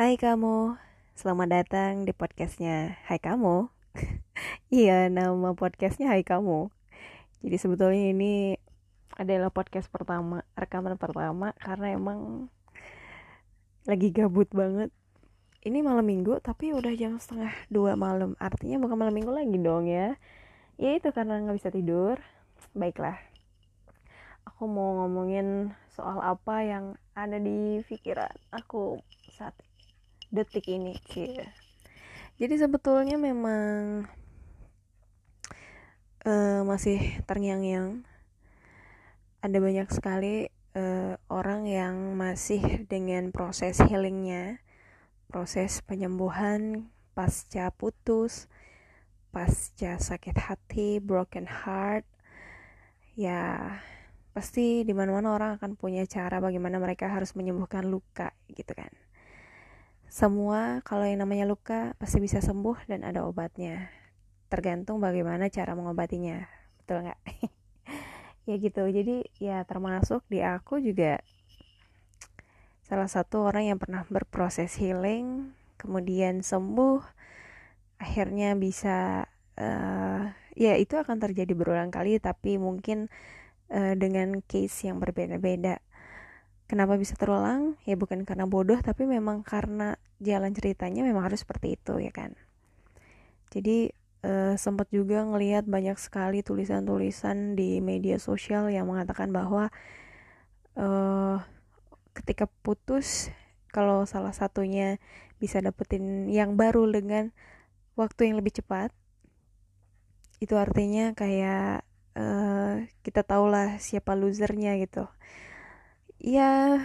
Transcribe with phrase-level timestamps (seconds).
[0.00, 0.80] Hai kamu,
[1.12, 3.68] selamat datang di podcastnya Hai kamu.
[4.72, 6.72] Iya, nama podcastnya Hai kamu.
[7.44, 8.56] Jadi sebetulnya ini
[9.20, 12.48] adalah podcast pertama, rekaman pertama Karena emang
[13.84, 14.88] lagi gabut banget.
[15.68, 18.40] Ini malam minggu tapi udah jam setengah dua malam.
[18.40, 20.16] Artinya bukan malam minggu lagi dong ya.
[20.80, 22.16] Ya itu karena nggak bisa tidur.
[22.72, 23.20] Baiklah.
[24.48, 28.96] Aku mau ngomongin soal apa yang ada di pikiran aku
[29.36, 29.52] saat
[30.30, 31.60] detik ini cie
[32.40, 34.08] jadi sebetulnya memang
[36.24, 38.00] uh, masih terngiang-ngiang.
[39.44, 44.64] Ada banyak sekali uh, orang yang masih dengan proses healingnya
[45.28, 48.48] proses penyembuhan pasca putus
[49.36, 52.08] pasca sakit hati broken heart.
[53.20, 53.76] Ya
[54.32, 58.88] pasti di mana-mana orang akan punya cara bagaimana mereka harus menyembuhkan luka gitu kan
[60.10, 63.86] semua kalau yang namanya luka pasti bisa sembuh dan ada obatnya.
[64.50, 66.50] Tergantung bagaimana cara mengobatinya.
[66.82, 67.20] Betul nggak?
[68.50, 68.82] ya gitu.
[68.90, 71.22] Jadi ya termasuk di aku juga
[72.82, 76.98] salah satu orang yang pernah berproses healing, kemudian sembuh,
[78.02, 80.22] akhirnya bisa uh,
[80.58, 83.06] ya itu akan terjadi berulang kali tapi mungkin
[83.70, 85.78] uh, dengan case yang berbeda-beda
[86.70, 87.74] Kenapa bisa terulang?
[87.82, 92.38] Ya bukan karena bodoh, tapi memang karena jalan ceritanya memang harus seperti itu ya kan.
[93.50, 93.90] Jadi
[94.22, 99.74] uh, sempat juga ngelihat banyak sekali tulisan-tulisan di media sosial yang mengatakan bahwa
[100.78, 101.42] uh,
[102.14, 103.34] ketika putus
[103.74, 105.02] kalau salah satunya
[105.42, 107.34] bisa dapetin yang baru dengan
[107.98, 108.94] waktu yang lebih cepat
[110.38, 111.82] itu artinya kayak
[112.14, 115.10] uh, kita tahulah siapa losernya gitu
[116.20, 116.76] ya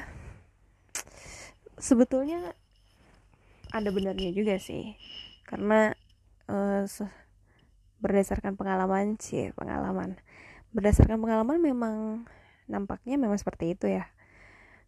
[1.75, 2.55] sebetulnya
[3.75, 4.95] ada benarnya juga sih.
[5.45, 5.91] Karena
[6.47, 6.87] uh,
[7.99, 10.15] berdasarkan pengalaman sih pengalaman.
[10.71, 11.95] Berdasarkan pengalaman memang
[12.65, 14.07] nampaknya memang seperti itu ya.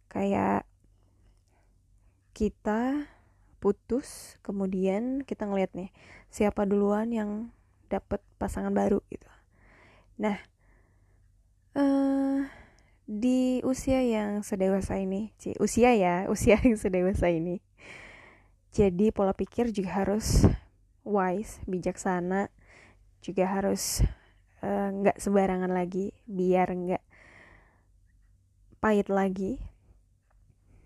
[0.08, 0.64] Kayak
[2.32, 3.04] kita
[3.58, 5.90] putus kemudian kita ngeliat nih
[6.30, 7.50] siapa duluan yang
[7.90, 9.26] dapat pasangan baru gitu.
[10.22, 10.38] Nah
[11.74, 12.46] uh,
[13.08, 17.64] di usia yang sedewasa ini, Ci, usia ya, usia yang sedewasa ini.
[18.68, 20.44] Jadi pola pikir juga harus
[21.08, 22.52] wise, bijaksana,
[23.24, 24.04] juga harus
[24.60, 27.04] eh, nggak uh, sembarangan lagi, biar nggak
[28.84, 29.56] pahit lagi.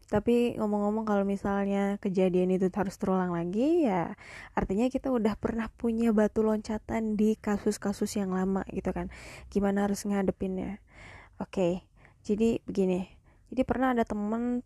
[0.07, 4.13] Tapi ngomong-ngomong kalau misalnya kejadian itu harus terulang lagi ya
[4.53, 9.09] artinya kita udah pernah punya batu loncatan di kasus-kasus yang lama gitu kan.
[9.49, 10.85] Gimana harus ngadepinnya.
[11.41, 11.49] Oke.
[11.81, 11.92] Okay
[12.23, 13.07] jadi begini
[13.53, 14.65] jadi pernah ada temen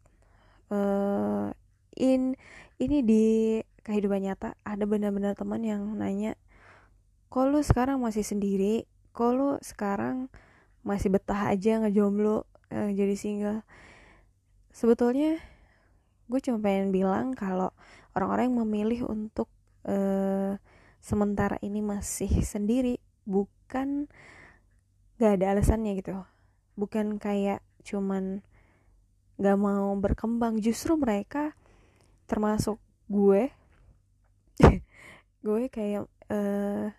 [0.70, 1.50] uh,
[1.96, 2.36] in
[2.76, 3.24] ini di
[3.82, 6.36] kehidupan nyata ada benar-benar teman yang nanya
[7.36, 8.86] kok lu sekarang masih sendiri?
[9.12, 10.32] Kok lu sekarang
[10.86, 13.60] masih betah aja ngejomblo uh, jadi single?
[14.70, 15.40] Sebetulnya
[16.32, 17.76] gue cuma pengen bilang kalau
[18.16, 19.52] orang-orang yang memilih untuk
[19.84, 20.58] uh,
[20.98, 24.10] sementara ini masih sendiri bukan
[25.20, 26.18] gak ada alasannya gitu
[26.76, 28.44] bukan kayak cuman
[29.40, 30.60] gak mau berkembang.
[30.60, 31.56] Justru mereka
[32.30, 32.78] termasuk
[33.08, 33.50] gue
[35.46, 36.90] gue kayak uh,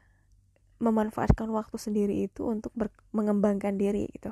[0.77, 2.71] memanfaatkan waktu sendiri itu untuk
[3.09, 4.31] mengembangkan diri gitu.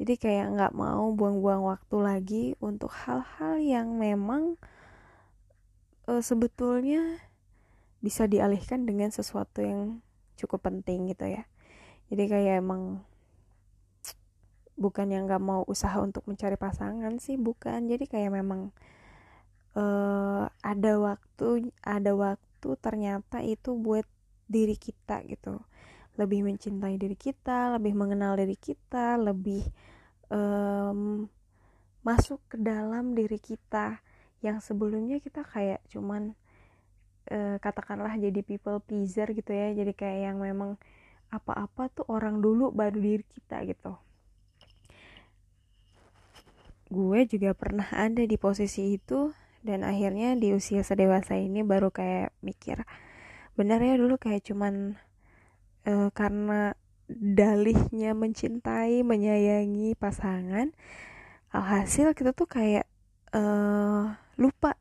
[0.00, 4.56] Jadi kayak nggak mau buang-buang waktu lagi untuk hal-hal yang memang
[6.08, 7.20] uh, sebetulnya
[8.00, 10.00] bisa dialihkan dengan sesuatu yang
[10.40, 11.44] cukup penting gitu ya.
[12.08, 13.04] Jadi kayak emang
[14.80, 17.84] bukan yang nggak mau usaha untuk mencari pasangan sih bukan.
[17.84, 18.72] Jadi kayak memang
[19.76, 24.08] uh, ada waktu ada waktu ternyata itu buat
[24.48, 25.60] diri kita gitu.
[26.16, 29.68] Lebih mencintai diri kita lebih mengenal diri kita lebih
[30.32, 31.28] um,
[32.00, 34.00] masuk ke dalam diri kita.
[34.40, 36.32] Yang sebelumnya kita kayak cuman
[37.28, 39.76] uh, katakanlah jadi people pleaser gitu ya.
[39.76, 40.80] Jadi kayak yang memang
[41.30, 43.94] apa-apa tuh orang dulu baru diri kita gitu
[46.90, 49.30] gue juga pernah ada di posisi itu
[49.62, 52.82] dan akhirnya di usia sedewasa ini baru kayak mikir
[53.54, 54.98] benar ya dulu kayak cuman
[55.86, 56.74] uh, karena
[57.10, 60.70] dalihnya mencintai menyayangi pasangan
[61.50, 62.86] alhasil kita tuh kayak
[63.34, 64.78] uh, lupa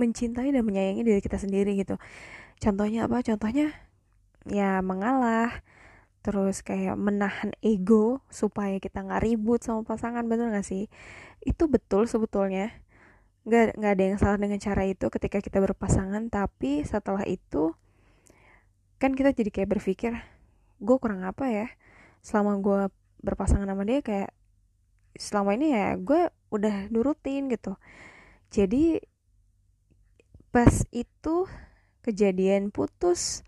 [0.00, 2.00] mencintai dan menyayangi diri kita sendiri gitu.
[2.56, 3.20] Contohnya apa?
[3.20, 3.76] Contohnya
[4.48, 5.60] ya mengalah
[6.20, 10.92] terus kayak menahan ego supaya kita nggak ribut sama pasangan bener gak sih
[11.44, 12.72] itu betul sebetulnya.
[13.48, 17.72] Nggak nggak ada yang salah dengan cara itu ketika kita berpasangan tapi setelah itu
[19.00, 20.12] kan kita jadi kayak berpikir
[20.80, 21.66] gue kurang apa ya?
[22.20, 22.80] Selama gue
[23.24, 24.32] berpasangan sama dia kayak
[25.16, 27.76] selama ini ya gue udah nurutin gitu.
[28.52, 29.00] Jadi
[30.50, 31.46] pas itu
[32.02, 33.46] kejadian putus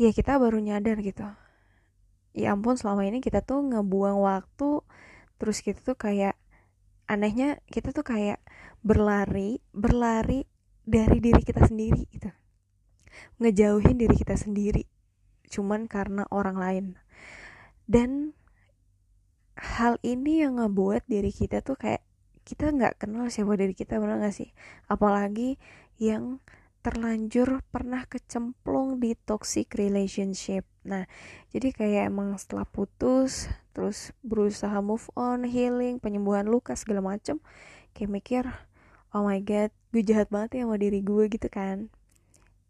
[0.00, 1.26] ya kita baru nyadar gitu.
[2.34, 4.82] Ya ampun selama ini kita tuh ngebuang waktu
[5.38, 6.33] terus kita tuh kayak
[7.10, 8.40] anehnya kita tuh kayak
[8.84, 10.44] berlari berlari
[10.84, 12.30] dari diri kita sendiri gitu.
[13.40, 14.84] Ngejauhin diri kita sendiri
[15.48, 16.86] cuman karena orang lain.
[17.84, 18.34] Dan
[19.54, 22.02] hal ini yang ngebuat diri kita tuh kayak
[22.44, 24.50] kita nggak kenal siapa diri kita benar gak sih?
[24.90, 25.56] Apalagi
[25.96, 26.44] yang
[26.84, 30.68] terlanjur pernah kecemplung di toxic relationship.
[30.84, 31.08] Nah,
[31.48, 37.42] jadi kayak emang setelah putus, terus berusaha move on, healing, penyembuhan luka segala macem,
[37.92, 38.44] kayak mikir,
[39.10, 41.90] oh my god, gue jahat banget ya sama diri gue gitu kan.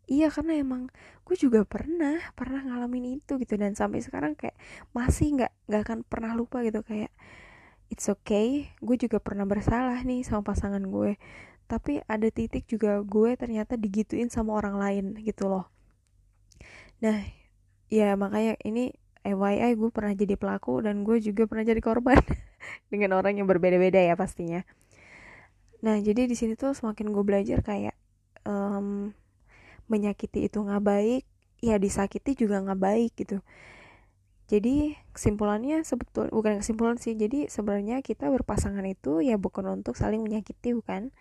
[0.05, 0.93] Iya karena emang
[1.25, 3.57] gue juga pernah pernah ngalamin itu gitu.
[3.57, 4.57] Dan sampai sekarang kayak
[4.93, 6.85] masih nggak nggak akan pernah lupa gitu.
[6.85, 7.13] Kayak
[7.89, 11.17] it's okay gue juga pernah bersalah nih sama pasangan gue.
[11.65, 15.73] Tapi ada titik juga gue ternyata digituin sama orang lain gitu loh.
[17.01, 17.25] Nah
[17.89, 18.93] ya makanya ini
[19.25, 22.21] FYI gue pernah jadi pelaku dan gue juga pernah jadi korban
[22.93, 24.61] dengan orang yang berbeda-beda ya pastinya.
[25.81, 27.97] Nah jadi di sini tuh semakin gue belajar kayak
[28.45, 29.17] um,
[29.89, 31.25] menyakiti itu nggak baik
[31.65, 33.41] ya disakiti juga nggak baik gitu.
[34.45, 40.21] Jadi kesimpulannya sebetul bukan kesimpulan sih jadi sebenarnya kita berpasangan itu ya bukan untuk saling
[40.21, 41.17] menyakiti bukan.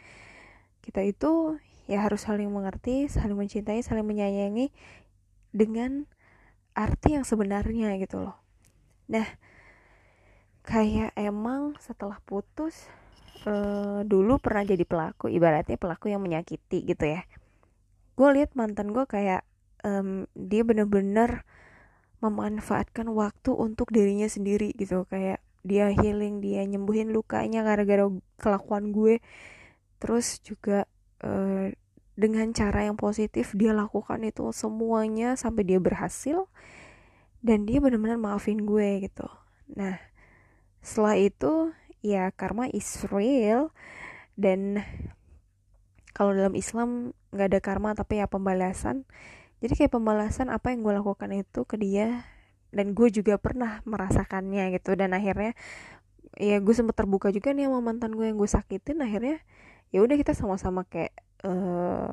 [0.83, 1.55] Kita itu
[1.87, 4.75] ya harus saling mengerti, saling mencintai, saling menyayangi
[5.55, 6.11] dengan
[6.73, 8.37] arti yang sebenarnya gitu loh.
[9.09, 9.25] Nah,
[10.65, 12.89] kayak emang setelah putus
[13.45, 17.21] uh, dulu pernah jadi pelaku, ibaratnya pelaku yang menyakiti gitu ya.
[18.13, 19.45] Gue lihat mantan gue kayak
[19.85, 21.45] um, dia bener-bener
[22.23, 28.07] memanfaatkan waktu untuk dirinya sendiri gitu kayak dia healing dia nyembuhin lukanya gara-gara
[28.39, 29.19] kelakuan gue
[29.99, 30.87] terus juga
[31.23, 31.67] uh,
[32.13, 36.45] dengan cara yang positif dia lakukan itu semuanya sampai dia berhasil
[37.41, 39.25] dan dia benar-benar maafin gue gitu.
[39.73, 39.97] Nah
[40.83, 41.73] setelah itu
[42.03, 43.73] ya karma is real
[44.37, 44.83] dan
[46.13, 49.09] kalau dalam Islam nggak ada karma tapi ya pembalasan.
[49.63, 52.27] Jadi kayak pembalasan apa yang gue lakukan itu ke dia
[52.69, 54.93] dan gue juga pernah merasakannya gitu.
[54.93, 55.57] Dan akhirnya
[56.37, 59.01] ya gue sempet terbuka juga nih sama mantan gue yang gue sakitin.
[59.01, 59.41] Akhirnya
[59.89, 62.09] ya udah kita sama-sama kayak uh,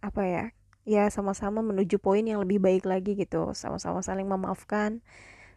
[0.00, 0.44] apa ya
[0.88, 3.54] ya sama-sama menuju poin yang lebih baik lagi gitu.
[3.54, 5.00] Sama-sama saling memaafkan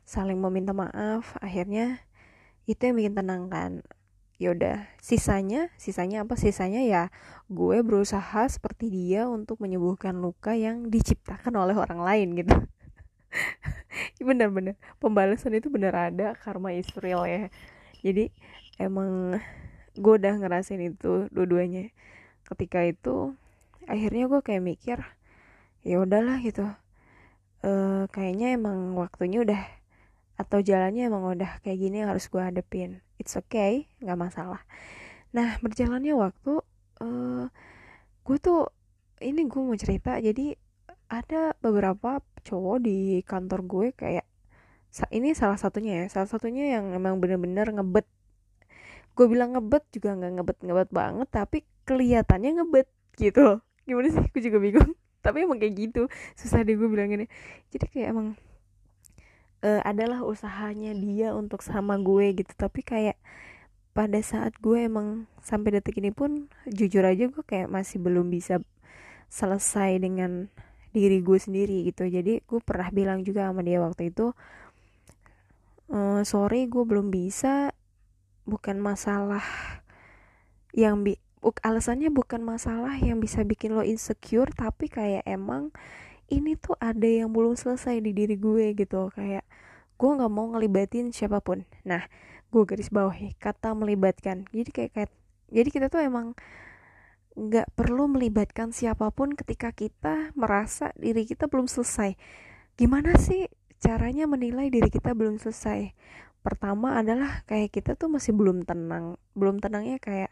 [0.03, 1.35] saling meminta maaf.
[1.39, 2.03] Akhirnya
[2.69, 3.81] itu yang bikin tenang kan.
[4.41, 6.35] Yaudah sisanya sisanya apa?
[6.35, 7.03] Sisanya ya
[7.47, 12.55] gue berusaha seperti dia untuk menyembuhkan luka yang diciptakan oleh orang lain gitu.
[14.27, 17.47] Bener-bener pembalasan itu bener ada karma Israel ya.
[18.03, 18.33] Jadi
[18.81, 19.39] emang
[19.93, 21.93] gue udah ngerasain itu dua-duanya
[22.53, 23.35] ketika itu
[23.89, 24.99] akhirnya gue kayak mikir
[25.83, 26.63] ya udahlah gitu.
[27.63, 27.71] E,
[28.13, 29.61] kayaknya emang waktunya udah
[30.33, 33.03] atau jalannya emang udah kayak gini yang harus gue hadepin.
[33.21, 34.61] It's okay nggak masalah.
[35.35, 36.61] Nah berjalannya waktu
[37.01, 37.45] uh,
[38.23, 38.69] gue tuh
[39.21, 40.57] ini gue mau cerita jadi
[41.11, 44.25] ada beberapa cowok di kantor gue kayak
[45.09, 48.05] ini salah satunya ya salah satunya yang emang bener-bener ngebet.
[49.13, 52.87] Gue bilang ngebet juga nggak ngebet ngebet banget tapi kelihatannya ngebet
[53.19, 53.59] gitu.
[53.83, 54.25] Gimana sih?
[54.31, 54.91] Gue juga bingung.
[55.25, 56.01] Tapi emang kayak gitu.
[56.35, 57.27] Susah deh gue bilang ini
[57.71, 58.27] jadi kayak emang
[59.63, 62.51] uh, adalah usahanya dia untuk sama gue gitu.
[62.55, 63.17] Tapi kayak
[63.93, 68.57] pada saat gue emang sampai detik ini pun jujur aja gue kayak masih belum bisa
[69.29, 70.49] selesai dengan
[70.93, 72.05] diri gue sendiri gitu.
[72.05, 74.33] Jadi gue pernah bilang juga sama dia waktu itu
[75.93, 77.71] uh, sorry gue belum bisa.
[78.43, 79.45] Bukan masalah
[80.75, 85.75] yang bi alasannya bukan masalah yang bisa bikin lo insecure tapi kayak emang
[86.31, 89.11] ini tuh ada yang belum selesai di diri gue gitu.
[89.11, 89.43] Kayak
[89.99, 91.67] gue nggak mau ngelibatin siapa pun.
[91.83, 92.07] Nah
[92.53, 94.47] gue garis bawahi kata melibatkan.
[94.55, 95.11] Jadi kayak, kayak
[95.51, 96.37] jadi kita tuh emang
[97.33, 102.15] nggak perlu melibatkan siapa pun ketika kita merasa diri kita belum selesai.
[102.77, 103.49] Gimana sih
[103.83, 105.91] caranya menilai diri kita belum selesai?
[106.43, 110.31] Pertama adalah kayak kita tuh masih belum tenang belum tenangnya kayak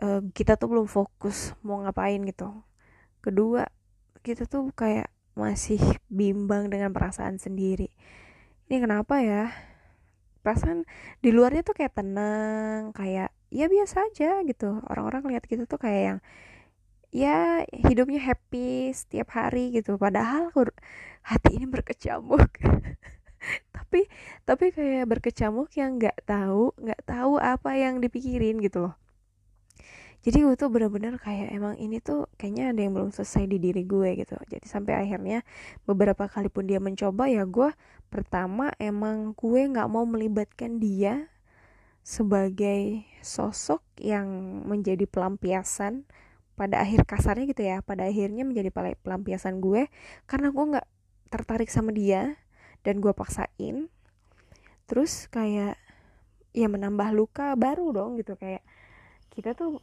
[0.00, 2.50] uh, kita tuh belum fokus mau ngapain gitu.
[3.20, 3.68] Kedua
[4.24, 5.80] kita tuh kayak masih
[6.12, 7.92] bimbang dengan perasaan sendiri.
[8.68, 9.52] Ini kenapa ya?
[10.40, 10.88] Perasaan
[11.20, 14.80] di luarnya tuh kayak tenang kayak ya biasa aja gitu.
[14.88, 16.18] Orang-orang lihat gitu tuh kayak yang
[17.10, 19.96] ya hidupnya happy setiap hari gitu.
[20.00, 20.48] Padahal
[21.24, 22.48] hati ini berkecamuk.
[23.76, 24.04] Tapi
[24.44, 28.99] tapi kayak berkecamuk yang nggak tahu nggak tahu apa yang dipikirin gitu loh
[30.20, 33.88] jadi gue tuh bener-bener kayak emang ini tuh kayaknya ada yang belum selesai di diri
[33.88, 34.36] gue gitu.
[34.52, 35.40] Jadi sampai akhirnya
[35.88, 37.72] beberapa kali pun dia mencoba ya gue
[38.12, 41.32] pertama emang gue nggak mau melibatkan dia
[42.04, 44.28] sebagai sosok yang
[44.68, 46.04] menjadi pelampiasan
[46.52, 47.80] pada akhir kasarnya gitu ya.
[47.80, 48.68] Pada akhirnya menjadi
[49.00, 49.88] pelampiasan gue
[50.28, 50.88] karena gue nggak
[51.32, 52.36] tertarik sama dia
[52.84, 53.88] dan gue paksain.
[54.84, 55.80] Terus kayak
[56.52, 58.36] ya menambah luka baru dong gitu.
[58.36, 58.60] Kayak
[59.32, 59.80] kita tuh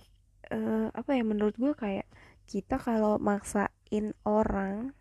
[0.52, 2.08] uh, apa ya menurut gue kayak
[2.48, 4.96] kita kalau maksain orang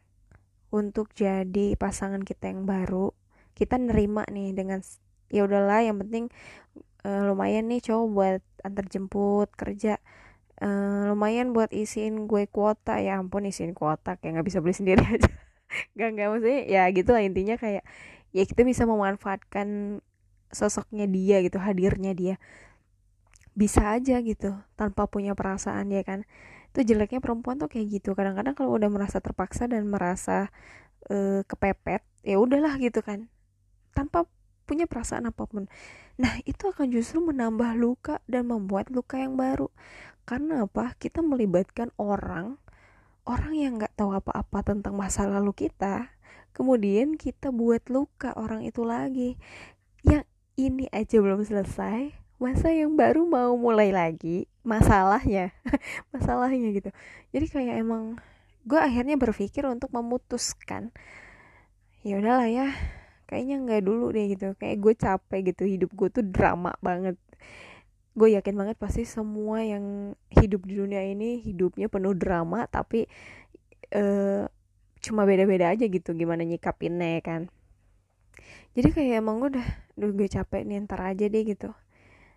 [0.74, 3.14] untuk jadi pasangan kita yang baru
[3.56, 4.84] kita nerima nih dengan
[5.32, 6.28] ya udahlah yang penting
[7.06, 9.96] uh, lumayan nih cowok buat antar jemput kerja.
[10.56, 15.02] Uh, lumayan buat isiin gue kuota ya ampun isiin kuota kayak nggak bisa beli sendiri
[15.02, 15.32] aja.
[15.98, 17.82] Gak nggak maksudnya ya gitu lah intinya kayak
[18.30, 19.98] ya kita bisa memanfaatkan
[20.54, 22.34] sosoknya dia gitu hadirnya dia
[23.56, 26.28] bisa aja gitu tanpa punya perasaan ya kan?
[26.70, 28.12] Itu jeleknya perempuan tuh kayak gitu.
[28.12, 30.52] Kadang-kadang kalau udah merasa terpaksa dan merasa
[31.08, 33.32] uh, kepepet ya udahlah gitu kan.
[33.96, 34.28] Tanpa
[34.68, 35.72] punya perasaan apa pun.
[36.20, 39.72] Nah itu akan justru menambah luka dan membuat luka yang baru.
[40.28, 40.92] Karena apa?
[41.00, 42.60] Kita melibatkan orang
[43.26, 46.14] orang yang nggak tahu apa-apa tentang masa lalu kita
[46.56, 49.36] kemudian kita buat luka orang itu lagi.
[50.00, 50.24] Yang
[50.56, 54.44] ini aja belum selesai masa yang baru mau mulai lagi?
[54.60, 55.56] Masalahnya.
[56.12, 56.90] Masalahnya gitu.
[57.32, 58.20] Jadi kayak emang
[58.66, 60.90] gue akhirnya berpikir untuk memutuskan
[62.02, 62.70] ya udahlah ya
[63.30, 64.52] kayaknya nggak dulu deh gitu.
[64.60, 67.16] Kayak gue capek gitu hidup gue tuh drama banget.
[68.16, 73.08] Gue yakin banget pasti semua yang hidup di dunia ini hidupnya penuh drama tapi
[73.96, 74.44] uh,
[75.00, 77.42] cuma beda-beda aja gitu gimana nyikapinnya ya kan.
[78.76, 79.64] Jadi kayak emang udah
[79.96, 81.72] udah gue capek nih ntar aja deh gitu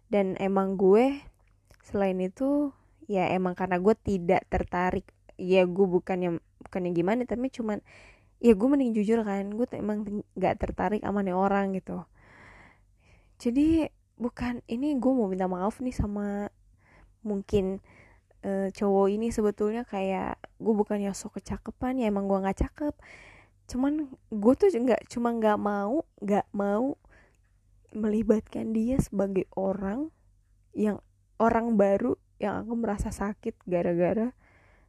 [0.09, 1.21] dan emang gue
[1.85, 2.73] selain itu
[3.09, 5.05] ya emang karena gue tidak tertarik.
[5.39, 7.79] Ya gue bukan yang bukan yang gimana tapi cuman
[8.43, 12.03] ya gue mending jujur kan gue emang nggak tertarik sama nih orang gitu.
[13.39, 13.87] Jadi
[14.19, 16.51] bukan ini gue mau minta maaf nih sama
[17.23, 17.79] mungkin
[18.43, 22.95] uh, cowok ini sebetulnya kayak gue bukan yang sok kecakepan ya emang gue nggak cakep.
[23.69, 26.99] Cuman gue tuh nggak cuma nggak mau nggak mau
[27.95, 30.13] melibatkan dia sebagai orang
[30.77, 31.01] yang
[31.41, 34.31] orang baru yang aku merasa sakit gara-gara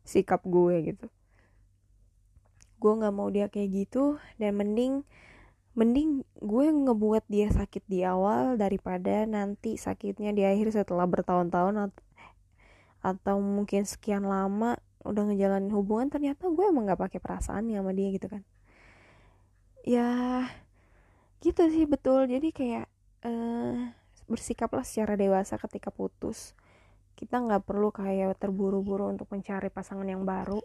[0.04, 1.06] sikap gue gitu.
[2.80, 5.04] Gue nggak mau dia kayak gitu dan mending
[5.78, 11.94] mending gue ngebuat dia sakit di awal daripada nanti sakitnya di akhir setelah bertahun-tahun
[13.00, 14.76] atau mungkin sekian lama
[15.06, 18.42] udah ngejalanin hubungan ternyata gue emang nggak pakai perasaan sama dia gitu kan.
[19.86, 20.08] Ya
[21.40, 22.28] gitu sih betul.
[22.28, 22.89] Jadi kayak
[23.24, 23.92] uh,
[24.30, 26.54] bersikaplah secara dewasa ketika putus.
[27.18, 30.62] Kita nggak perlu kayak terburu-buru untuk mencari pasangan yang baru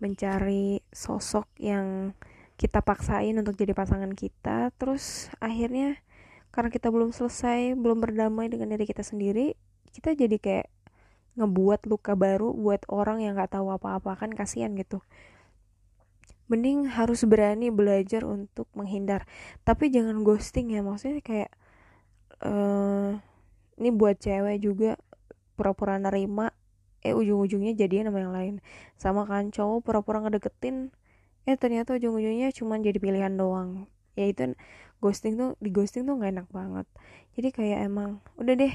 [0.00, 2.16] mencari sosok yang
[2.56, 4.72] kita paksain untuk jadi pasangan kita.
[4.80, 6.00] Terus akhirnya
[6.50, 9.54] karena kita belum selesai belum berdamai dengan diri kita sendiri
[9.94, 10.68] kita jadi kayak
[11.38, 14.18] ngebuat luka baru buat orang yang nggak tahu apa-apa.
[14.18, 15.04] Kan kasihan gitu
[16.50, 19.24] mending harus berani belajar untuk menghindar.
[19.62, 21.50] Tapi jangan ghosting ya maksudnya kayak
[22.42, 23.14] uh,
[23.78, 24.98] ini buat cewek juga
[25.54, 26.50] pura-pura nerima
[27.00, 28.54] eh ujung-ujungnya jadian sama yang lain.
[28.98, 30.90] Sama kan cowok pura-pura ngedeketin
[31.48, 33.86] eh ternyata ujung-ujungnya cuma jadi pilihan doang.
[34.18, 34.52] Ya itu
[35.00, 36.86] ghosting tuh di ghosting tuh gak enak banget.
[37.38, 38.74] Jadi kayak emang udah deh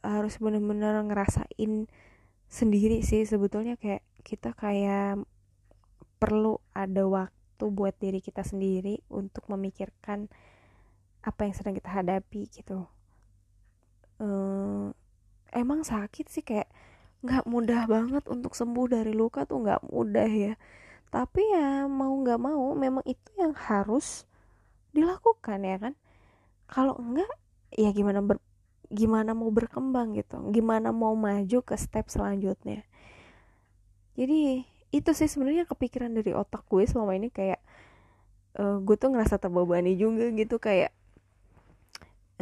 [0.00, 1.90] harus bener-bener ngerasain
[2.46, 3.76] sendiri sih sebetulnya.
[3.76, 5.20] Kayak kita kayak
[6.20, 10.28] perlu ada waktu buat diri kita sendiri untuk memikirkan
[11.24, 12.84] apa yang sedang kita hadapi gitu.
[14.20, 14.92] Uh,
[15.56, 16.68] emang sakit sih kayak
[17.24, 20.54] nggak mudah banget untuk sembuh dari luka tuh nggak mudah ya.
[21.08, 24.28] Tapi ya mau nggak mau memang itu yang harus
[24.92, 25.94] dilakukan ya kan?
[26.68, 27.32] Kalau enggak
[27.74, 28.38] ya gimana ber,
[28.92, 30.38] gimana mau berkembang gitu.
[30.52, 32.84] Gimana mau maju ke step selanjutnya.
[34.14, 37.62] Jadi itu sih sebenarnya kepikiran dari otak gue selama ini kayak
[38.58, 40.90] uh, gue tuh ngerasa terbebani juga gitu kayak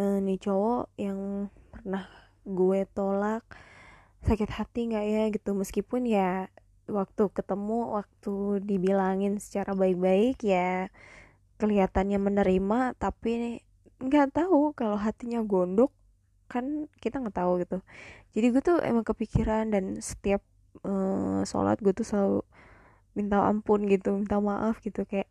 [0.00, 2.08] uh, nih cowok yang pernah
[2.48, 3.44] gue tolak
[4.24, 5.22] sakit hati nggak ya?
[5.28, 5.50] Gitu.
[5.52, 6.48] Meskipun ya
[6.88, 10.88] waktu ketemu waktu dibilangin secara baik-baik ya
[11.60, 13.60] kelihatannya menerima tapi
[14.00, 15.92] nggak tahu kalau hatinya gondok
[16.48, 17.84] kan kita nggak tahu gitu.
[18.32, 20.40] Jadi gue tuh emang kepikiran dan setiap
[20.86, 22.40] uh, sholat gue tuh selalu
[23.18, 25.26] minta ampun gitu minta maaf gitu kayak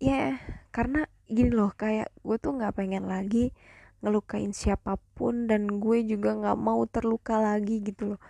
[0.00, 0.30] ya yeah,
[0.70, 3.54] karena gini loh kayak gue tuh nggak pengen lagi
[4.00, 8.20] ngelukain siapa pun dan gue juga nggak mau terluka lagi gitu loh.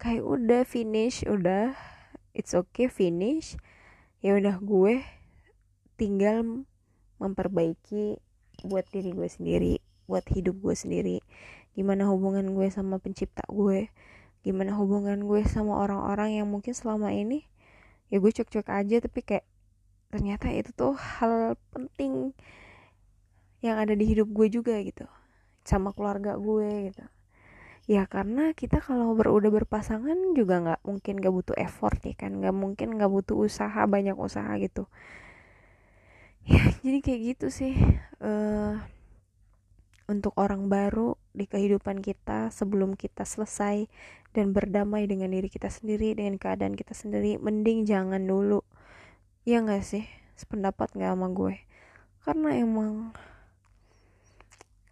[0.00, 1.76] Kayak udah finish udah
[2.32, 3.60] it's okay finish.
[4.24, 5.04] Ya udah gue
[6.00, 6.64] tinggal
[7.20, 8.18] memperbaiki
[8.66, 9.74] buat diri gue sendiri
[10.08, 11.16] buat hidup gue sendiri.
[11.76, 13.92] Gimana hubungan gue sama pencipta gue
[14.46, 17.44] gimana hubungan gue sama orang-orang yang mungkin selama ini
[18.08, 19.46] ya gue cek-cek aja tapi kayak
[20.08, 22.32] ternyata itu tuh hal penting
[23.60, 25.04] yang ada di hidup gue juga gitu
[25.66, 27.04] sama keluarga gue gitu.
[27.88, 32.36] Ya karena kita kalau ber udah berpasangan juga nggak mungkin gak butuh effort ya kan
[32.40, 34.88] nggak mungkin nggak butuh usaha banyak usaha gitu.
[36.48, 37.76] Ya jadi kayak gitu sih
[38.24, 38.80] uh,
[40.08, 43.84] untuk orang baru di kehidupan kita sebelum kita selesai
[44.36, 48.60] dan berdamai dengan diri kita sendiri dengan keadaan kita sendiri mending jangan dulu.
[49.48, 50.04] Ya nggak sih?
[50.36, 51.54] Sependapat nggak sama gue?
[52.22, 53.16] Karena emang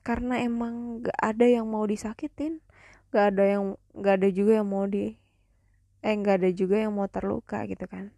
[0.06, 2.62] karena emang gak ada yang mau disakitin
[3.10, 3.64] gak ada yang
[3.98, 5.18] gak ada juga yang mau di
[6.06, 8.14] eh gak ada juga yang mau terluka gitu kan.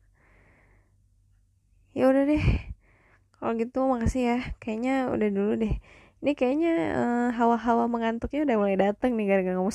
[1.97, 2.45] Ya udah deh.
[3.41, 4.39] Kalau gitu makasih ya.
[4.61, 5.75] Kayaknya udah dulu deh.
[6.21, 9.75] Ini kayaknya uh, hawa-hawa mengantuknya udah mulai datang nih gara-gara ngomong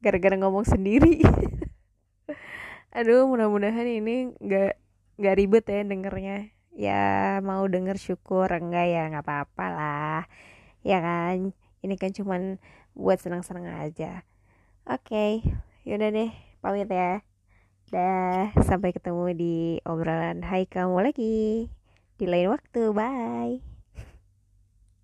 [0.00, 1.20] gara-gara ngomong sendiri.
[2.96, 4.72] Aduh mudah-mudahan ini nggak
[5.20, 6.38] nggak ribet ya dengernya.
[6.74, 7.04] Ya
[7.44, 10.20] mau denger syukur enggak ya nggak apa-apa lah.
[10.82, 11.52] Ya kan?
[11.84, 12.58] Ini kan cuman
[12.96, 14.24] buat senang-senang aja.
[14.88, 15.32] Oke okay,
[15.86, 16.32] yaudah deh
[16.64, 17.22] pamit ya.
[17.92, 21.68] Dah sampai ketemu di obrolan hai kamu lagi.
[22.16, 23.69] Di lain waktu bye